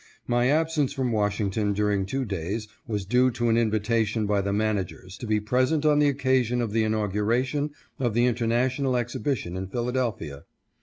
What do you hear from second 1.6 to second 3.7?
during two days was due to an